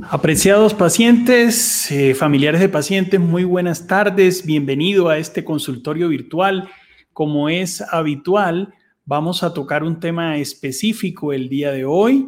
[0.00, 4.46] Apreciados pacientes, eh, familiares de pacientes, muy buenas tardes.
[4.46, 6.70] Bienvenido a este consultorio virtual.
[7.12, 8.72] Como es habitual,
[9.04, 12.26] vamos a tocar un tema específico el día de hoy.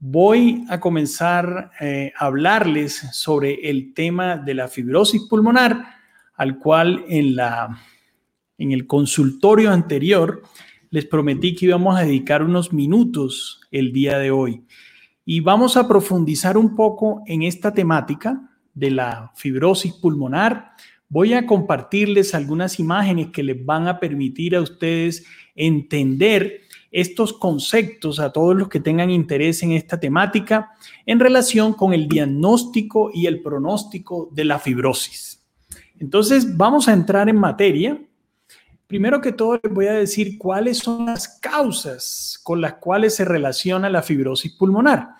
[0.00, 5.86] Voy a comenzar eh, a hablarles sobre el tema de la fibrosis pulmonar,
[6.34, 7.78] al cual en, la,
[8.58, 10.42] en el consultorio anterior
[10.90, 14.62] les prometí que íbamos a dedicar unos minutos el día de hoy.
[15.24, 20.72] Y vamos a profundizar un poco en esta temática de la fibrosis pulmonar.
[21.08, 28.20] Voy a compartirles algunas imágenes que les van a permitir a ustedes entender estos conceptos
[28.20, 30.70] a todos los que tengan interés en esta temática
[31.06, 35.42] en relación con el diagnóstico y el pronóstico de la fibrosis.
[35.98, 38.00] Entonces, vamos a entrar en materia
[38.92, 43.24] Primero que todo, les voy a decir cuáles son las causas con las cuales se
[43.24, 45.12] relaciona la fibrosis pulmonar.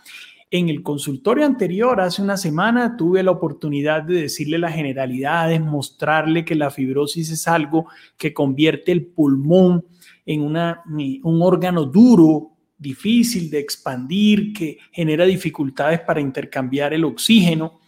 [0.50, 6.44] En el consultorio anterior, hace una semana, tuve la oportunidad de decirle las generalidades, mostrarle
[6.44, 7.86] que la fibrosis es algo
[8.18, 9.86] que convierte el pulmón
[10.26, 17.80] en una, un órgano duro, difícil de expandir, que genera dificultades para intercambiar el oxígeno.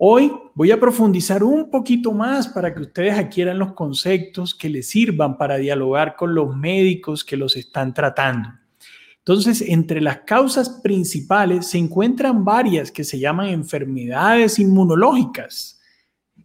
[0.00, 4.88] Hoy voy a profundizar un poquito más para que ustedes adquieran los conceptos que les
[4.88, 8.48] sirvan para dialogar con los médicos que los están tratando.
[9.18, 15.80] Entonces, entre las causas principales se encuentran varias que se llaman enfermedades inmunológicas,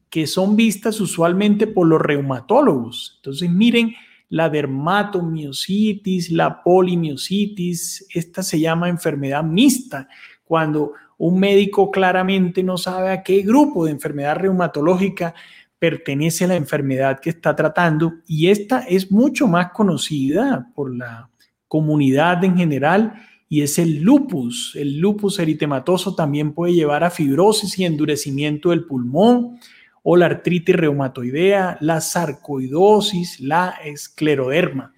[0.09, 3.13] que son vistas usualmente por los reumatólogos.
[3.17, 3.93] Entonces, miren,
[4.29, 10.07] la dermatomiositis, la polimiositis, esta se llama enfermedad mixta,
[10.43, 10.93] cuando
[11.25, 15.33] un médico claramente no sabe a qué grupo de enfermedad reumatológica
[15.79, 21.29] pertenece a la enfermedad que está tratando y esta es mucho más conocida por la
[21.69, 23.13] comunidad en general
[23.47, 24.75] y es el lupus.
[24.75, 29.59] El lupus eritematoso también puede llevar a fibrosis y endurecimiento del pulmón
[30.01, 34.93] o la artritis reumatoidea, la sarcoidosis, la escleroderma.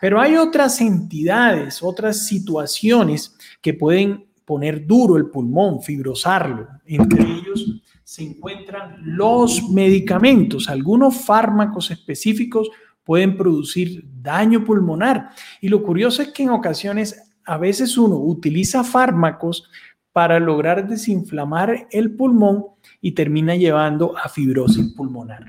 [0.00, 6.68] Pero hay otras entidades, otras situaciones que pueden poner duro el pulmón, fibrosarlo.
[6.86, 10.68] Entre ellos se encuentran los medicamentos.
[10.68, 12.70] Algunos fármacos específicos
[13.02, 15.30] pueden producir daño pulmonar.
[15.60, 19.68] Y lo curioso es que en ocasiones, a veces uno utiliza fármacos
[20.12, 22.66] para lograr desinflamar el pulmón
[23.00, 25.46] y termina llevando a fibrosis pulmonar.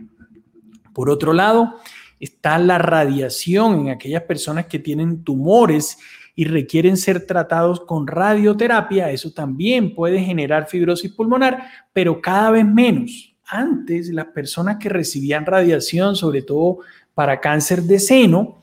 [0.94, 1.76] Por otro lado,
[2.20, 5.98] está la radiación en aquellas personas que tienen tumores
[6.36, 11.64] y requieren ser tratados con radioterapia, eso también puede generar fibrosis pulmonar,
[11.94, 13.36] pero cada vez menos.
[13.48, 16.80] Antes, las personas que recibían radiación, sobre todo
[17.14, 18.62] para cáncer de seno,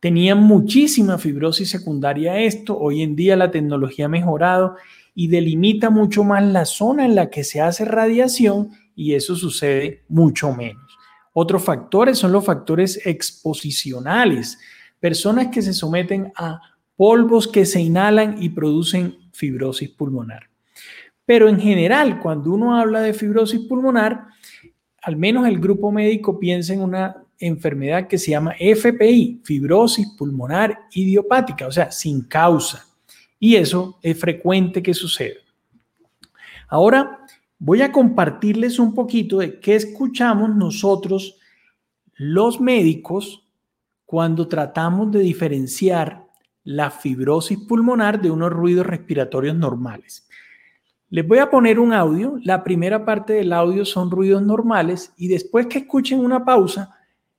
[0.00, 2.76] tenían muchísima fibrosis secundaria a esto.
[2.76, 4.76] Hoy en día la tecnología ha mejorado
[5.14, 10.02] y delimita mucho más la zona en la que se hace radiación y eso sucede
[10.08, 10.98] mucho menos.
[11.32, 14.58] Otros factores son los factores exposicionales.
[14.98, 16.60] Personas que se someten a
[17.02, 20.48] polvos que se inhalan y producen fibrosis pulmonar.
[21.26, 24.26] Pero en general, cuando uno habla de fibrosis pulmonar,
[25.02, 30.78] al menos el grupo médico piensa en una enfermedad que se llama FPI, fibrosis pulmonar
[30.92, 32.86] idiopática, o sea, sin causa.
[33.36, 35.40] Y eso es frecuente que suceda.
[36.68, 37.26] Ahora
[37.58, 41.36] voy a compartirles un poquito de qué escuchamos nosotros
[42.14, 43.44] los médicos
[44.06, 46.30] cuando tratamos de diferenciar
[46.64, 50.28] la fibrosis pulmonar de unos ruidos respiratorios normales.
[51.10, 52.38] Les voy a poner un audio.
[52.42, 56.98] La primera parte del audio son ruidos normales y después que escuchen una pausa,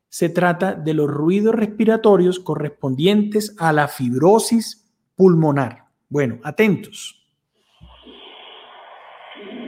[0.10, 4.86] se trata de los ruidos respiratorios correspondientes a la fibrosis
[5.16, 5.86] pulmonar.
[6.08, 7.20] Bueno, atentos.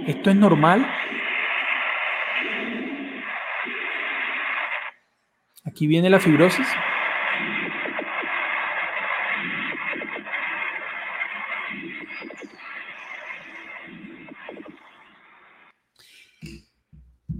[0.05, 0.85] ¿Esto es normal?
[5.63, 6.67] Aquí viene la fibrosis.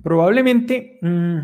[0.06, 1.40] Probablemente mm,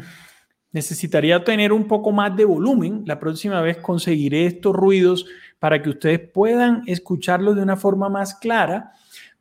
[0.71, 3.01] necesitaría tener un poco más de volumen.
[3.07, 5.25] La próxima vez conseguiré estos ruidos
[5.57, 8.91] para que ustedes puedan escucharlos de una forma más clara.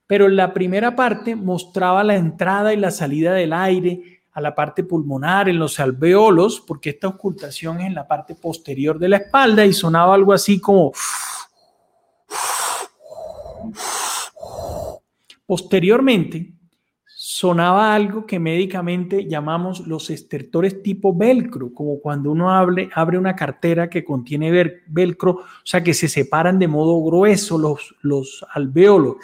[0.06, 4.84] Pero la primera parte mostraba la entrada y la salida del aire a la parte
[4.84, 9.66] pulmonar, en los alveolos, porque esta ocultación es en la parte posterior de la espalda
[9.66, 10.92] y sonaba algo así como...
[15.44, 16.54] Posteriormente,
[17.40, 23.34] sonaba algo que médicamente llamamos los estertores tipo velcro, como cuando uno abre, abre una
[23.34, 29.16] cartera que contiene velcro, o sea que se separan de modo grueso los, los alvéolos.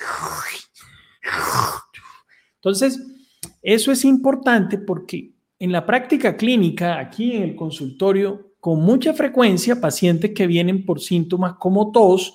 [2.54, 3.06] Entonces,
[3.60, 9.78] eso es importante porque en la práctica clínica, aquí en el consultorio, con mucha frecuencia,
[9.78, 12.34] pacientes que vienen por síntomas como tos,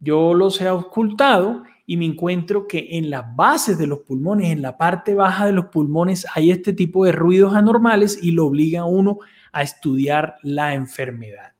[0.00, 4.62] yo los he ocultado y me encuentro que en las bases de los pulmones, en
[4.62, 8.80] la parte baja de los pulmones, hay este tipo de ruidos anormales y lo obliga
[8.80, 9.18] a uno
[9.52, 11.52] a estudiar la enfermedad.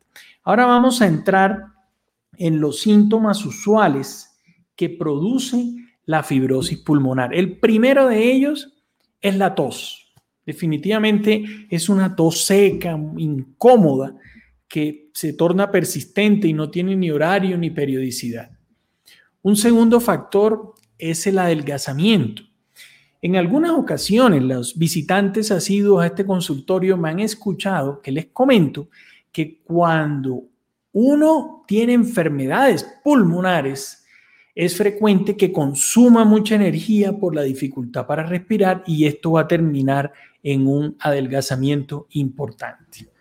[0.43, 1.67] Ahora vamos a entrar
[2.37, 4.37] en los síntomas usuales
[4.76, 7.35] que producen la fibrosis pulmonar.
[7.35, 8.75] El primero de ellos
[9.20, 10.12] es la tos.
[10.44, 14.15] Definitivamente es una tos seca, incómoda,
[14.69, 18.50] que se torna persistente y no tiene ni horario ni periodicidad.
[19.44, 22.44] Un segundo factor es el adelgazamiento.
[23.20, 28.88] En algunas ocasiones los visitantes asiduos a este consultorio me han escuchado que les comento
[29.31, 30.44] que cuando
[30.93, 34.06] uno tiene enfermedades pulmonares,
[34.55, 39.49] es frecuente que consuma mucha energía por la dificultad para respirar y esto va a
[39.49, 40.11] terminar
[40.43, 43.14] en un adelgazamiento importante.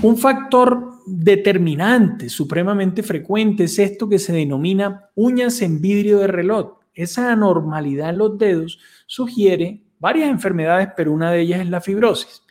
[0.00, 6.78] Un factor determinante, supremamente frecuente, es esto que se denomina uñas en vidrio de reloj.
[6.94, 12.42] Esa anormalidad en los dedos sugiere varias enfermedades, pero una de ellas es la fibrosis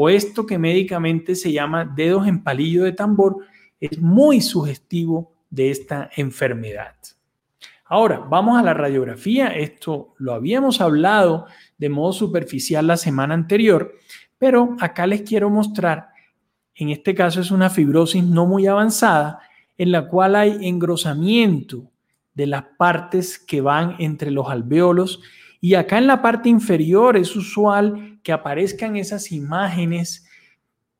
[0.00, 3.38] o esto que médicamente se llama dedos en palillo de tambor,
[3.80, 6.94] es muy sugestivo de esta enfermedad.
[7.84, 9.48] Ahora, vamos a la radiografía.
[9.48, 11.46] Esto lo habíamos hablado
[11.78, 13.92] de modo superficial la semana anterior,
[14.38, 16.10] pero acá les quiero mostrar,
[16.78, 19.40] en este caso es una fibrosis no muy avanzada,
[19.76, 21.90] en la cual hay engrosamiento
[22.34, 25.20] de las partes que van entre los alveolos
[25.60, 30.24] y acá en la parte inferior es usual que aparezcan esas imágenes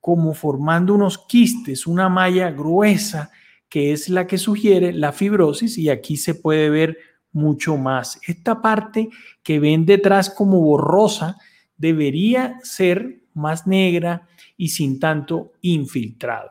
[0.00, 3.30] como formando unos quistes, una malla gruesa
[3.68, 6.98] que es la que sugiere la fibrosis y aquí se puede ver
[7.32, 8.18] mucho más.
[8.26, 9.10] Esta parte
[9.44, 11.36] que ven detrás como borrosa
[11.76, 14.26] debería ser más negra
[14.58, 16.50] y sin tanto infiltrado.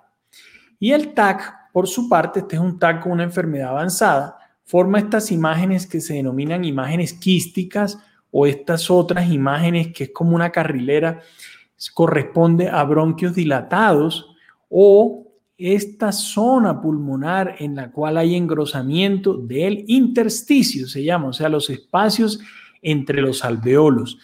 [0.80, 4.98] Y el TAC, por su parte, este es un TAC con una enfermedad avanzada, forma
[4.98, 8.00] estas imágenes que se denominan imágenes quísticas
[8.32, 11.22] o estas otras imágenes que es como una carrilera,
[11.94, 14.36] corresponde a bronquios dilatados
[14.70, 15.28] o
[15.58, 21.70] esta zona pulmonar en la cual hay engrosamiento del intersticio, se llama, o sea, los
[21.70, 22.40] espacios
[22.82, 24.20] entre los alveolos.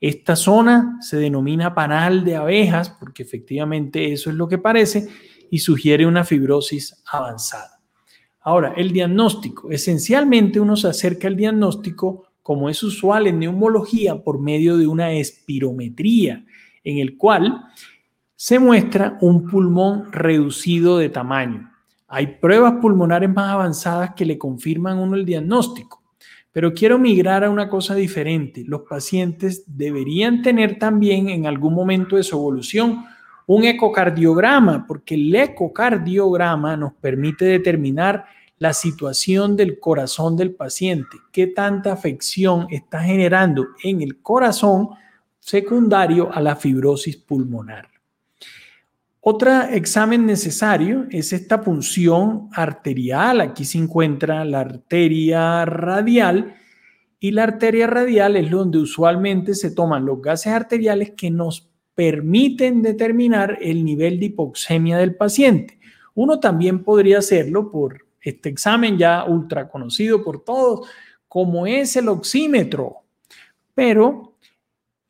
[0.00, 5.08] Esta zona se denomina panal de abejas porque efectivamente eso es lo que parece
[5.50, 7.80] y sugiere una fibrosis avanzada.
[8.40, 9.70] Ahora, el diagnóstico.
[9.70, 15.10] Esencialmente uno se acerca al diagnóstico como es usual en neumología por medio de una
[15.10, 16.44] espirometría,
[16.84, 17.64] en el cual
[18.36, 21.72] se muestra un pulmón reducido de tamaño.
[22.06, 26.04] Hay pruebas pulmonares más avanzadas que le confirman uno el diagnóstico,
[26.56, 28.64] pero quiero migrar a una cosa diferente.
[28.66, 33.04] Los pacientes deberían tener también en algún momento de su evolución
[33.44, 38.24] un ecocardiograma, porque el ecocardiograma nos permite determinar
[38.58, 44.88] la situación del corazón del paciente, qué tanta afección está generando en el corazón
[45.38, 47.95] secundario a la fibrosis pulmonar.
[49.28, 53.40] Otro examen necesario es esta punción arterial.
[53.40, 56.54] Aquí se encuentra la arteria radial
[57.18, 62.82] y la arteria radial es donde usualmente se toman los gases arteriales que nos permiten
[62.82, 65.80] determinar el nivel de hipoxemia del paciente.
[66.14, 70.88] Uno también podría hacerlo por este examen ya ultra conocido por todos,
[71.26, 72.98] como es el oxímetro.
[73.74, 74.36] Pero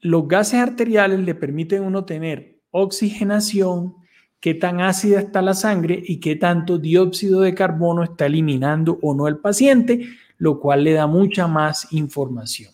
[0.00, 4.05] los gases arteriales le permiten uno tener oxigenación,
[4.40, 9.14] qué tan ácida está la sangre y qué tanto dióxido de carbono está eliminando o
[9.14, 10.07] no el paciente,
[10.38, 12.73] lo cual le da mucha más información.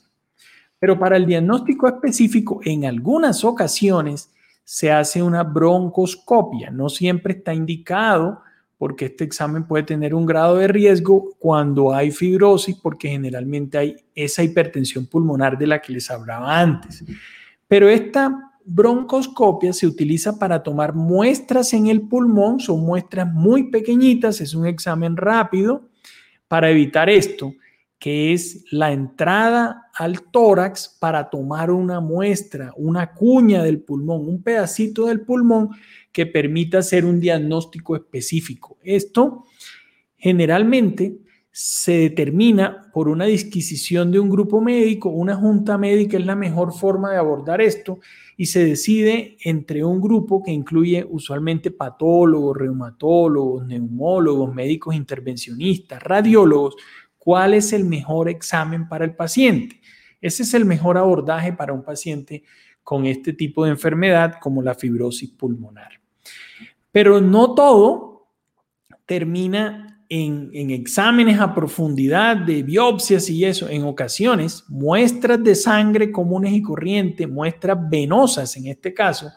[0.78, 4.30] Pero para el diagnóstico específico, en algunas ocasiones
[4.64, 6.70] se hace una broncoscopia.
[6.70, 8.40] No siempre está indicado
[8.78, 13.96] porque este examen puede tener un grado de riesgo cuando hay fibrosis, porque generalmente hay
[14.12, 17.04] esa hipertensión pulmonar de la que les hablaba antes.
[17.68, 24.40] Pero esta broncoscopia se utiliza para tomar muestras en el pulmón, son muestras muy pequeñitas,
[24.40, 25.88] es un examen rápido
[26.48, 27.54] para evitar esto,
[27.98, 34.42] que es la entrada al tórax para tomar una muestra, una cuña del pulmón, un
[34.42, 35.70] pedacito del pulmón
[36.10, 38.76] que permita hacer un diagnóstico específico.
[38.82, 39.44] Esto
[40.16, 41.18] generalmente
[41.52, 46.72] se determina por una disquisición de un grupo médico, una junta médica es la mejor
[46.72, 48.00] forma de abordar esto
[48.42, 56.74] y se decide entre un grupo que incluye usualmente patólogos, reumatólogos, neumólogos, médicos intervencionistas, radiólogos,
[57.24, 59.80] ¿Cuál es el mejor examen para el paciente?
[60.20, 62.42] Ese es el mejor abordaje para un paciente
[62.82, 66.00] con este tipo de enfermedad como la fibrosis pulmonar.
[66.90, 68.26] Pero no todo
[69.06, 73.70] termina en, en, exámenes a profundidad de biopsias y eso.
[73.70, 79.30] En ocasiones, muestras de sangre comunes y corrientes, muestras venosas en este caso,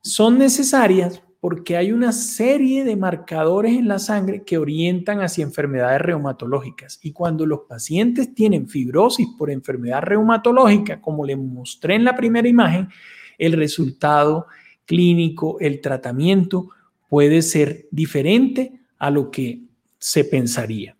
[0.00, 6.00] son necesarias porque hay una serie de marcadores en la sangre que orientan hacia enfermedades
[6.00, 7.00] reumatológicas.
[7.02, 12.48] Y cuando los pacientes tienen fibrosis por enfermedad reumatológica, como les mostré en la primera
[12.48, 12.88] imagen,
[13.36, 14.46] el resultado
[14.86, 16.70] clínico, el tratamiento
[17.08, 19.60] puede ser diferente a lo que
[19.98, 20.96] se pensaría.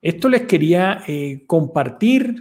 [0.00, 2.34] Esto les quería eh, compartir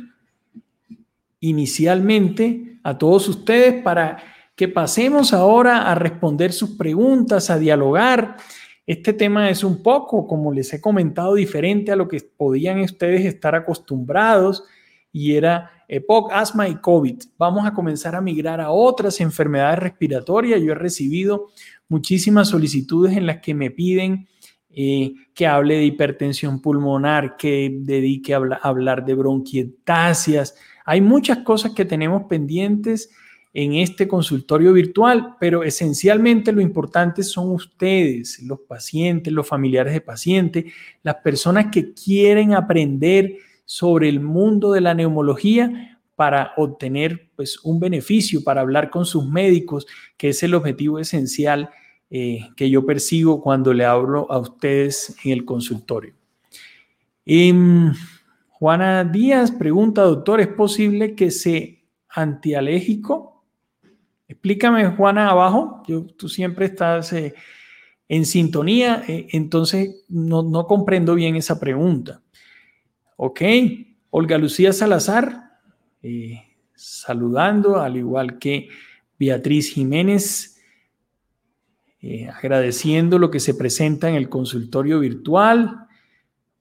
[1.39, 4.17] inicialmente a todos ustedes para
[4.55, 8.37] que pasemos ahora a responder sus preguntas, a dialogar.
[8.87, 13.23] Este tema es un poco, como les he comentado, diferente a lo que podían ustedes
[13.23, 14.63] estar acostumbrados
[15.11, 17.21] y era EPOC, asma y COVID.
[17.37, 20.59] Vamos a comenzar a migrar a otras enfermedades respiratorias.
[20.59, 21.49] Yo he recibido
[21.87, 24.27] muchísimas solicitudes en las que me piden
[24.73, 30.55] eh, que hable de hipertensión pulmonar, que dedique a hablar de bronquiectasias.
[30.85, 33.09] Hay muchas cosas que tenemos pendientes
[33.53, 40.01] en este consultorio virtual, pero esencialmente lo importante son ustedes, los pacientes, los familiares de
[40.01, 40.65] pacientes,
[41.03, 43.35] las personas que quieren aprender
[43.65, 49.27] sobre el mundo de la neumología para obtener pues, un beneficio, para hablar con sus
[49.27, 49.85] médicos,
[50.17, 51.69] que es el objetivo esencial
[52.11, 56.13] eh, que yo persigo cuando le hablo a ustedes en el consultorio.
[57.25, 57.91] Em,
[58.49, 61.65] Juana Díaz pregunta, doctor, ¿es posible que sea
[62.09, 63.31] antialérgico
[64.31, 65.83] Explícame, Juana, abajo.
[66.15, 67.33] Tú siempre estás eh,
[68.07, 72.21] en sintonía, eh, entonces no, comprendo bien esa pregunta.
[73.17, 73.41] Ok,
[74.09, 75.59] Olga Lucía Salazar,
[76.73, 78.69] saludando, al igual que
[79.19, 80.50] Beatriz Jiménez,
[82.33, 85.87] agradeciendo lo que se presenta en el consultorio virtual.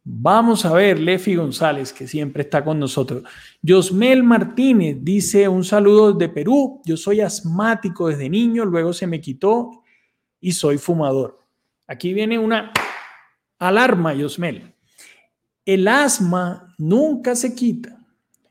[0.05, 3.23] Vamos a ver, Lefi González, que siempre está con nosotros.
[3.67, 6.83] Josmel Martínez dice un saludo de Perú.
[6.85, 9.83] Yo soy asmático desde niño, luego se me quitó
[10.41, 11.41] y soy fumador.
[11.87, 12.73] Aquí viene una
[13.59, 14.75] alarma, Josmel.
[15.65, 17.99] El asma nunca se quita.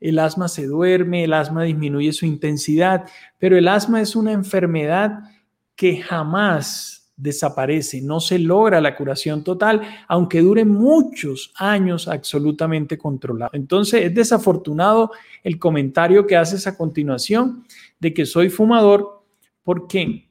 [0.00, 3.06] El asma se duerme, el asma disminuye su intensidad,
[3.38, 5.20] pero el asma es una enfermedad
[5.80, 13.52] que jamás desaparece, no se logra la curación total, aunque dure muchos años absolutamente controlado.
[13.54, 15.10] Entonces es desafortunado
[15.42, 17.64] el comentario que haces a continuación
[17.98, 19.22] de que soy fumador,
[19.62, 20.28] porque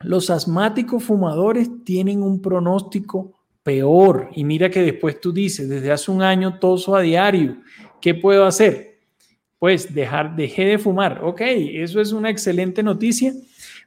[0.00, 4.28] los asmáticos fumadores tienen un pronóstico peor.
[4.34, 7.58] Y mira que después tú dices, desde hace un año toso a diario,
[8.00, 8.98] ¿qué puedo hacer?
[9.60, 11.22] Pues dejar, dejé de fumar.
[11.22, 13.32] Ok, eso es una excelente noticia,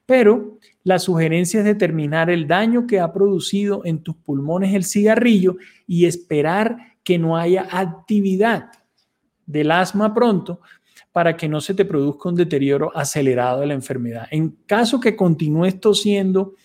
[0.06, 5.58] pero la sugerencia es determinar el daño que ha producido en tus pulmones el cigarrillo
[5.88, 8.70] y esperar que no haya actividad
[9.46, 10.60] del asma pronto
[11.12, 14.28] para que no se te produzca un deterioro acelerado de la enfermedad.
[14.32, 16.56] En caso que continúes tosiendo,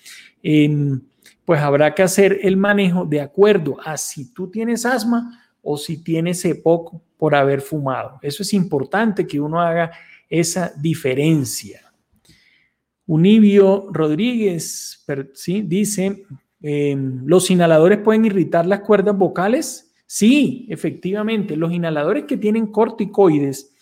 [0.42, 1.00] em,
[1.44, 6.02] pues habrá que hacer el manejo de acuerdo a si tú tienes asma o si
[6.02, 8.18] tienes EPOC por haber fumado.
[8.22, 9.90] Eso es importante que uno haga
[10.28, 11.87] esa diferencia.
[13.08, 15.02] Unibio Rodríguez
[15.64, 16.26] dice,
[16.60, 19.94] em, ¿los inhaladores pueden irritar las cuerdas vocales?
[20.06, 23.74] Sí, efectivamente, los inhaladores que tienen corticoides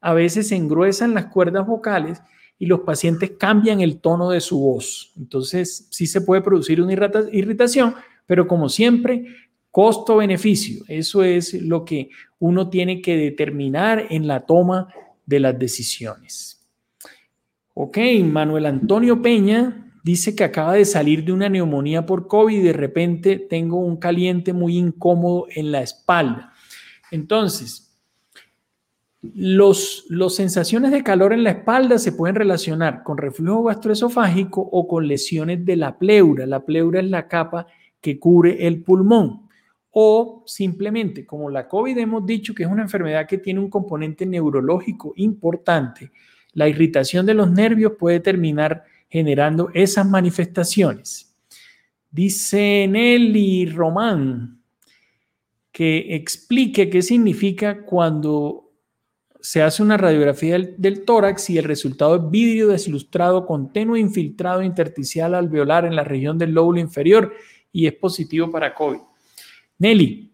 [0.00, 2.22] a veces engruesan las cuerdas vocales
[2.58, 5.12] y los pacientes cambian el tono de su voz.
[5.18, 6.94] Entonces, sí se puede producir una
[7.32, 7.94] irritación,
[8.24, 9.26] pero como siempre,
[9.70, 10.84] costo-beneficio.
[10.88, 12.08] Eso es lo que
[12.38, 14.88] uno tiene que determinar en la toma
[15.26, 16.59] de las decisiones.
[17.74, 22.62] Ok, Manuel Antonio Peña dice que acaba de salir de una neumonía por COVID y
[22.62, 26.52] de repente tengo un caliente muy incómodo en la espalda.
[27.10, 27.90] Entonces,
[29.22, 34.88] los, las sensaciones de calor en la espalda se pueden relacionar con reflujo gastroesofágico o
[34.88, 36.46] con lesiones de la pleura.
[36.46, 37.66] La pleura es la capa
[38.00, 39.48] que cubre el pulmón.
[39.92, 44.24] O simplemente, como la COVID hemos dicho que es una enfermedad que tiene un componente
[44.24, 46.12] neurológico importante,
[46.54, 51.34] la irritación de los nervios puede terminar generando esas manifestaciones.
[52.10, 54.60] Dice Nelly Román
[55.70, 58.70] que explique qué significa cuando
[59.40, 64.62] se hace una radiografía del, tórax y el resultado es vidrio deslustrado con tenue infiltrado
[64.62, 67.32] intersticial alveolar en la región del lóbulo inferior
[67.72, 68.98] y es positivo para COVID.
[69.78, 70.32] Nelly,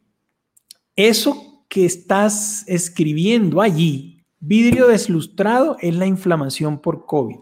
[0.96, 4.15] Eso que estás escribiendo allí,
[4.46, 7.38] vidrio deslustrado, es la inflamación por COVID.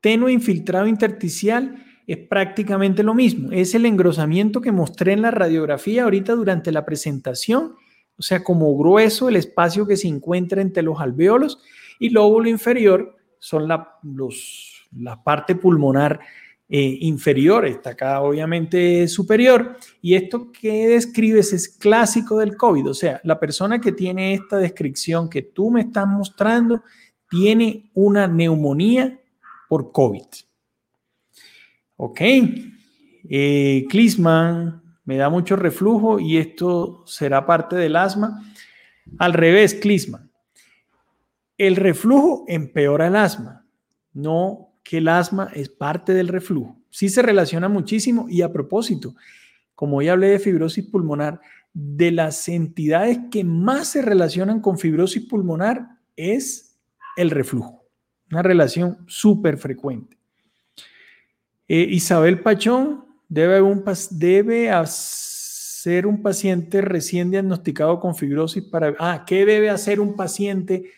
[0.00, 3.52] Tenue infiltrado intersticial es prácticamente lo mismo.
[3.52, 7.74] Es el engrosamiento que mostré en la radiografía ahorita durante la presentación,
[8.16, 11.60] o sea, como grueso el espacio que se encuentra entre los alvéolos
[11.98, 16.20] y lóbulo inferior son la, los, la parte pulmonar
[16.68, 19.76] eh, inferior, está acá obviamente superior.
[20.00, 24.56] Y esto que describes es clásico del COVID, o sea, la persona que tiene esta
[24.56, 26.82] descripción que tú me estás mostrando
[27.28, 29.20] tiene una neumonía
[29.68, 30.26] por COVID.
[31.96, 32.20] Ok.
[33.28, 33.86] Eh,
[35.04, 38.42] me da mucho reflujo y esto será parte del asma.
[39.18, 40.30] Al revés, Clisman.
[41.56, 43.64] El reflujo empeora el asma,
[44.12, 46.78] no que el asma es parte del reflujo.
[46.90, 49.16] Sí se relaciona muchísimo y a propósito,
[49.74, 51.40] como ya hablé de fibrosis pulmonar,
[51.72, 56.78] de las entidades que más se relacionan con fibrosis pulmonar es
[57.16, 57.84] el reflujo.
[58.30, 60.16] Una relación súper frecuente.
[61.66, 68.94] Eh, Isabel Pachón debe, un, debe ser un paciente recién diagnosticado con fibrosis para...
[68.98, 70.92] Ah, ¿qué debe hacer un paciente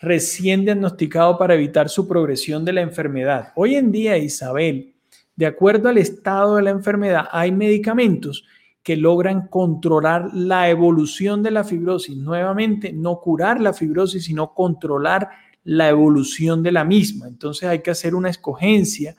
[0.00, 3.52] recién diagnosticado para evitar su progresión de la enfermedad?
[3.56, 4.94] Hoy en día, Isabel,
[5.34, 8.44] de acuerdo al estado de la enfermedad, hay medicamentos
[8.82, 12.16] que logran controlar la evolución de la fibrosis.
[12.16, 15.28] Nuevamente, no curar la fibrosis, sino controlar
[15.64, 17.26] la evolución de la misma.
[17.26, 19.16] Entonces hay que hacer una escogencia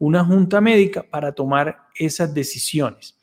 [0.00, 3.16] una junta médica para tomar esas decisiones.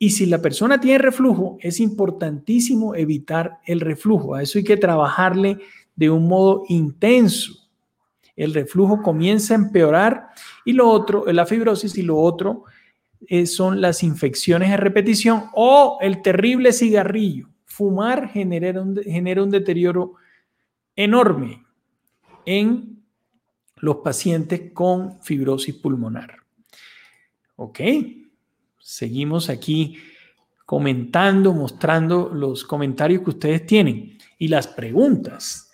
[0.00, 4.34] Y si la persona tiene reflujo, es importantísimo evitar el reflujo.
[4.34, 5.58] A eso hay que trabajarle
[5.98, 7.52] de un modo intenso.
[8.36, 10.28] El reflujo comienza a empeorar
[10.64, 12.66] y lo otro, la fibrosis y lo otro
[13.26, 17.48] eh, son las infecciones a repetición o el terrible cigarrillo.
[17.64, 20.14] Fumar genera un, genera un deterioro
[20.94, 21.64] enorme
[22.46, 23.02] en
[23.78, 26.36] los pacientes con fibrosis pulmonar.
[27.56, 27.80] Ok,
[28.78, 29.98] seguimos aquí
[30.64, 35.67] comentando, mostrando los comentarios que ustedes tienen y las preguntas.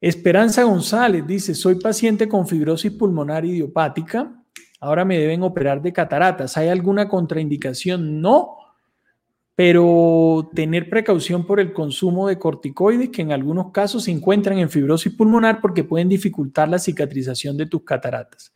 [0.00, 4.44] Esperanza González dice, soy paciente con fibrosis pulmonar idiopática,
[4.80, 6.56] ahora me deben operar de cataratas.
[6.56, 8.20] ¿Hay alguna contraindicación?
[8.20, 8.56] No,
[9.56, 14.70] pero tener precaución por el consumo de corticoides que en algunos casos se encuentran en
[14.70, 18.54] fibrosis pulmonar porque pueden dificultar la cicatrización de tus cataratas.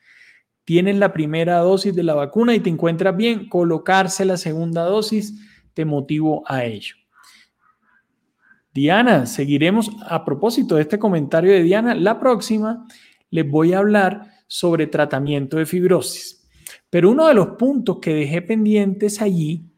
[0.64, 5.34] Tienes la primera dosis de la vacuna y te encuentras bien, colocarse la segunda dosis
[5.74, 7.01] te motivo a ello.
[8.72, 11.94] Diana, seguiremos a propósito de este comentario de Diana.
[11.94, 12.86] La próxima
[13.30, 16.48] les voy a hablar sobre tratamiento de fibrosis.
[16.88, 19.72] Pero uno de los puntos que dejé pendientes allí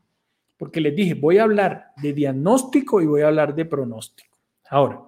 [0.57, 4.39] porque les dije, voy a hablar de diagnóstico y voy a hablar de pronóstico.
[4.71, 5.01] Ahora,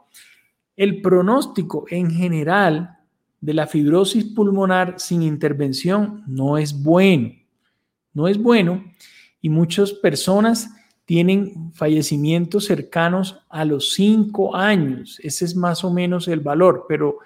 [0.77, 2.99] el pronóstico en general
[3.41, 7.33] de la fibrosis pulmonar sin intervención no es bueno.
[8.13, 8.85] No es bueno
[9.41, 10.71] y muchas personas
[11.07, 15.19] tienen fallecimientos cercanos a los cinco años.
[15.23, 17.19] Ese es más o menos el valor, pero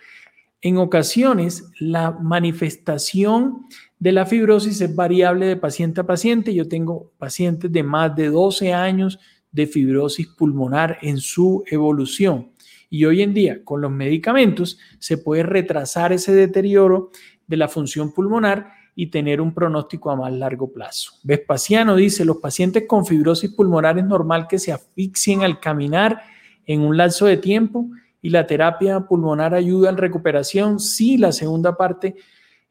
[0.61, 3.67] en ocasiones la manifestación
[3.99, 6.55] de la fibrosis es variable de paciente a paciente.
[6.55, 9.19] Yo tengo pacientes de más de 12 años
[9.51, 12.51] de fibrosis pulmonar en su evolución.
[12.91, 17.11] Y hoy en día, con los medicamentos, se puede retrasar ese deterioro
[17.47, 21.13] de la función pulmonar y tener un pronóstico a más largo plazo.
[21.23, 26.23] Vespasiano dice, los pacientes con fibrosis pulmonar es normal que se asfixien al caminar
[26.67, 27.87] en un lapso de tiempo
[28.23, 30.81] y la terapia pulmonar ayuda en recuperación.
[30.81, 32.17] Sí, la segunda parte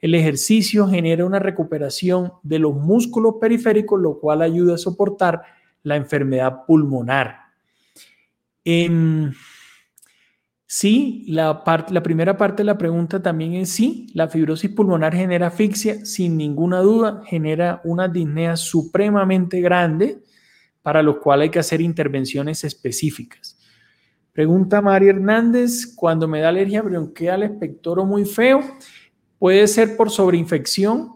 [0.01, 5.41] el ejercicio genera una recuperación de los músculos periféricos, lo cual ayuda a soportar
[5.83, 7.39] la enfermedad pulmonar.
[10.69, 15.47] Sí, la, la primera parte de la pregunta también es sí, la fibrosis pulmonar genera
[15.47, 20.21] asfixia, sin ninguna duda, genera una disnea supremamente grande,
[20.83, 23.57] para lo cual hay que hacer intervenciones específicas.
[24.31, 28.61] Pregunta María Hernández, cuando me da alergia bronquial, espectoro muy feo,
[29.39, 31.15] Puede ser por sobreinfección,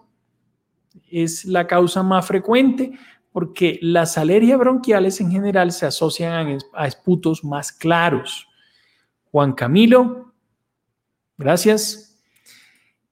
[1.11, 2.93] es la causa más frecuente
[3.33, 8.47] porque las alergias bronquiales en general se asocian a esputos más claros.
[9.33, 10.31] Juan Camilo,
[11.39, 12.19] gracias.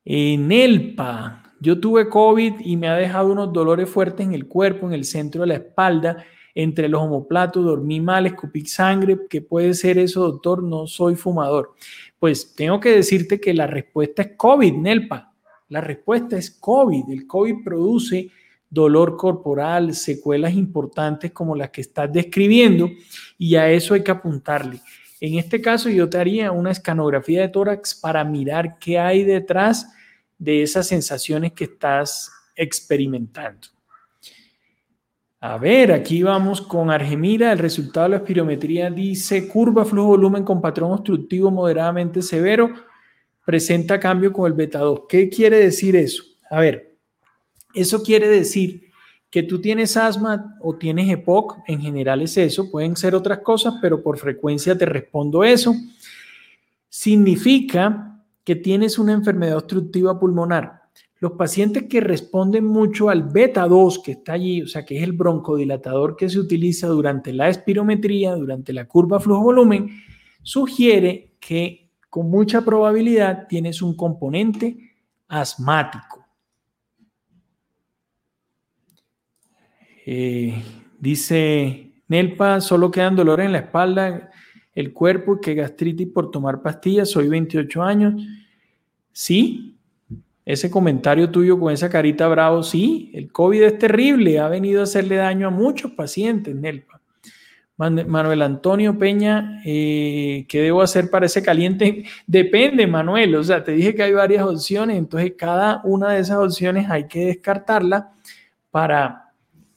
[0.05, 4.85] En ELPA, yo tuve COVID y me ha dejado unos dolores fuertes en el cuerpo,
[4.85, 9.21] en el centro de la espalda, entre los homoplatos, dormí mal, escupí sangre.
[9.27, 10.61] ¿Qué puede ser eso, doctor?
[10.61, 11.73] No soy fumador.
[12.19, 15.33] Pues tengo que decirte que la respuesta es COVID, Nelpa.
[15.69, 17.09] La respuesta es COVID.
[17.09, 18.29] El COVID produce
[18.69, 22.91] dolor corporal, secuelas importantes como las que estás describiendo
[23.39, 24.81] y a eso hay que apuntarle.
[25.21, 29.93] En este caso yo te haría una escanografía de tórax para mirar qué hay detrás
[30.39, 33.67] de esas sensaciones que estás experimentando.
[35.39, 37.51] A ver, aquí vamos con Argemira.
[37.51, 42.73] El resultado de la espirometría dice curva flujo-volumen con patrón obstructivo moderadamente severo.
[43.45, 45.01] Presenta cambio con el beta 2.
[45.07, 46.23] ¿Qué quiere decir eso?
[46.49, 46.97] A ver,
[47.75, 48.90] eso quiere decir
[49.31, 53.75] que tú tienes asma o tienes EPOC, en general es eso, pueden ser otras cosas,
[53.81, 55.73] pero por frecuencia te respondo eso.
[56.89, 60.81] Significa que tienes una enfermedad obstructiva pulmonar
[61.21, 65.03] los pacientes que responden mucho al beta 2 que está allí, o sea, que es
[65.03, 70.01] el broncodilatador que se utiliza durante la espirometría, durante la curva flujo-volumen,
[70.41, 74.75] sugiere que con mucha probabilidad tienes un componente
[75.27, 76.20] asmático.
[80.05, 80.61] Eh,
[80.99, 84.31] dice Nelpa, solo quedan dolores en la espalda,
[84.73, 88.21] el cuerpo, que gastritis por tomar pastillas, soy 28 años.
[89.11, 89.77] Sí,
[90.45, 94.83] ese comentario tuyo con esa carita bravo, sí, el COVID es terrible, ha venido a
[94.83, 97.01] hacerle daño a muchos pacientes, Nelpa.
[97.77, 102.03] Manuel Antonio Peña, eh, ¿qué debo hacer para ese caliente?
[102.27, 106.37] Depende, Manuel, o sea, te dije que hay varias opciones, entonces cada una de esas
[106.37, 108.11] opciones hay que descartarla
[108.69, 109.20] para,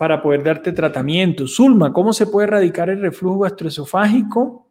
[0.04, 1.46] para poder darte tratamiento.
[1.48, 4.68] Zulma, ¿cómo se puede erradicar el reflujo gastroesofágico?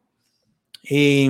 [0.87, 1.27] Eh,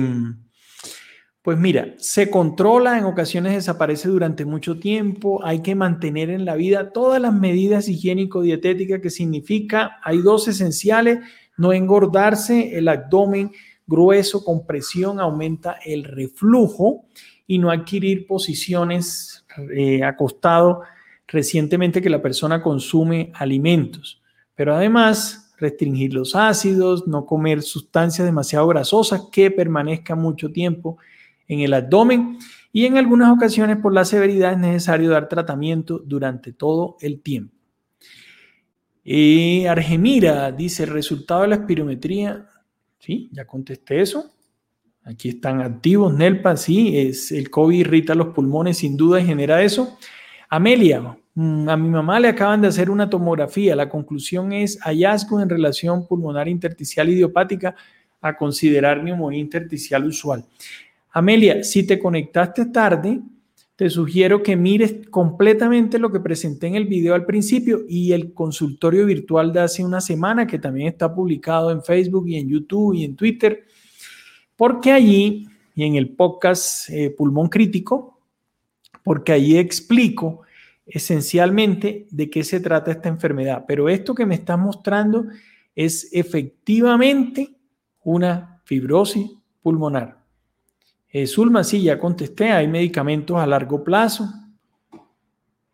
[1.40, 6.54] pues mira, se controla, en ocasiones desaparece durante mucho tiempo, hay que mantener en la
[6.54, 11.20] vida todas las medidas higiénico-dietéticas que significa, hay dos esenciales,
[11.56, 13.52] no engordarse, el abdomen
[13.86, 17.06] grueso con presión aumenta el reflujo
[17.46, 20.82] y no adquirir posiciones eh, acostado
[21.34, 24.22] recientemente que la persona consume alimentos.
[24.54, 30.98] Pero además, restringir los ácidos, no comer sustancias demasiado grasosas que permanezcan mucho tiempo
[31.46, 32.38] en el abdomen
[32.72, 37.54] y en algunas ocasiones por la severidad es necesario dar tratamiento durante todo el tiempo.
[39.04, 42.48] Eh, Argemira dice, resultado de la espirometría,
[42.98, 44.32] sí, ya contesté eso.
[45.04, 49.62] Aquí están activos, Nelpa, sí, es, el COVID irrita los pulmones sin duda y genera
[49.62, 49.98] eso.
[50.48, 53.74] Amelia, a mi mamá le acaban de hacer una tomografía.
[53.74, 57.74] La conclusión es hallazgo en relación pulmonar intersticial idiopática
[58.20, 60.44] a considerar neumonía intersticial usual.
[61.10, 63.20] Amelia, si te conectaste tarde,
[63.76, 68.32] te sugiero que mires completamente lo que presenté en el video al principio y el
[68.32, 72.94] consultorio virtual de hace una semana que también está publicado en Facebook y en YouTube
[72.94, 73.64] y en Twitter,
[74.56, 78.20] porque allí y en el podcast eh, Pulmón Crítico,
[79.02, 80.43] porque allí explico
[80.86, 83.64] esencialmente de qué se trata esta enfermedad.
[83.66, 85.26] Pero esto que me estás mostrando
[85.74, 87.52] es efectivamente
[88.02, 89.30] una fibrosis
[89.62, 90.18] pulmonar.
[91.10, 94.28] Eh, Zulma, sí, ya contesté, hay medicamentos a largo plazo.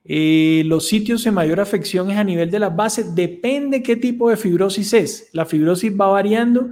[0.05, 4.31] Eh, los sitios de mayor afección es a nivel de las bases, depende qué tipo
[4.31, 5.29] de fibrosis es.
[5.33, 6.71] La fibrosis va variando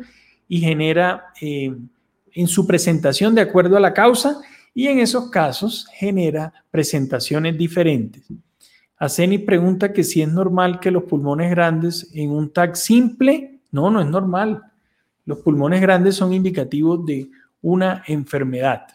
[0.49, 1.75] y genera eh,
[2.33, 4.41] en su presentación de acuerdo a la causa
[4.75, 8.25] y en esos casos genera presentaciones diferentes.
[8.97, 13.91] Aceni pregunta que si es normal que los pulmones grandes en un TAC simple, no,
[13.91, 14.63] no es normal.
[15.25, 18.87] Los pulmones grandes son indicativos de una enfermedad.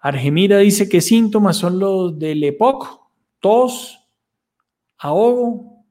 [0.00, 3.00] Argemira dice que síntomas son los del EPOC,
[3.38, 4.08] tos,
[4.96, 5.84] ahogo,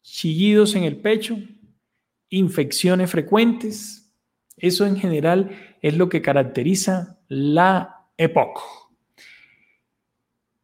[0.00, 1.36] chillidos en el pecho,
[2.28, 4.12] infecciones frecuentes.
[4.56, 5.50] Eso en general
[5.84, 8.58] es lo que caracteriza la EPOC.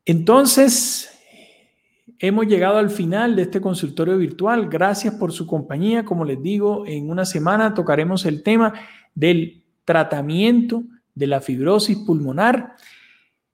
[0.06, 1.10] Entonces,
[2.18, 4.70] hemos llegado al final de este consultorio virtual.
[4.70, 6.06] Gracias por su compañía.
[6.06, 8.72] Como les digo, en una semana tocaremos el tema
[9.14, 12.76] del tratamiento de la fibrosis pulmonar.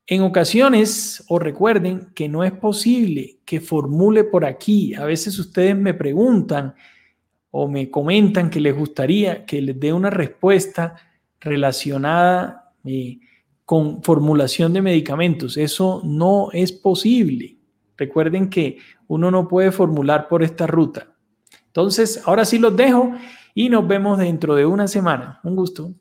[0.07, 4.94] En ocasiones, o recuerden que no es posible que formule por aquí.
[4.94, 6.76] A veces ustedes me preguntan
[7.50, 10.94] o me comentan que les gustaría que les dé una respuesta
[11.46, 13.18] relacionada eh,
[13.64, 15.56] con formulación de medicamentos.
[15.56, 17.56] Eso no es posible.
[17.96, 18.78] Recuerden que
[19.09, 21.09] uno no puede formular por esta ruta.
[21.66, 23.12] Entonces, ahora sí los dejo
[23.54, 25.40] y nos vemos dentro de una semana.
[25.42, 25.94] Un gusto.